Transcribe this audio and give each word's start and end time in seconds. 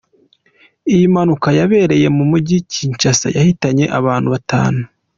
Iyi 0.93 1.05
mpanuka 1.13 1.47
yabereye 1.59 2.07
mu 2.15 2.23
mugi 2.31 2.57
Kinshasa 2.71 3.27
yahitanye 3.37 3.85
abantu 3.99 4.27
batanu. 4.35 4.81